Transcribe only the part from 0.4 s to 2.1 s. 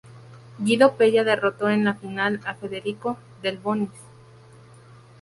Guido Pella derroto en la